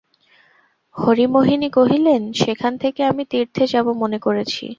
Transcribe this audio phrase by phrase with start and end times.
[0.95, 4.63] হরিমোহিনী কহিলেন, সেখান থেকে আমি তীর্থে যাব মনে করেছি!